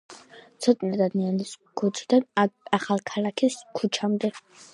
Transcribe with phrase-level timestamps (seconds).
[0.65, 1.51] ცოტნე დადიანის
[1.83, 2.27] ქუჩიდან
[2.79, 4.35] ახალქალაქის ქუჩამდე.